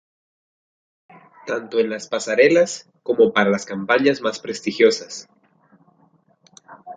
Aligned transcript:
Tanto 1.45 1.77
en 1.79 1.91
las 1.91 2.07
pasarelas, 2.07 2.89
como 3.03 3.31
para 3.33 3.51
las 3.51 3.67
campañas 3.67 4.19
más 4.21 4.39
prestigiosas. 4.39 5.27